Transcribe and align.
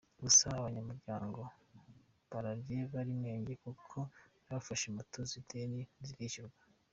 Gusa 0.23 0.45
abanyamuryango 0.59 1.41
bararye 2.29 2.79
bari 2.93 3.13
menge 3.23 3.53
kuko 3.63 3.97
n’abafashe 4.45 4.87
moto 4.95 5.17
z’ideni 5.29 5.79
ntizishyuwe. 5.97 6.57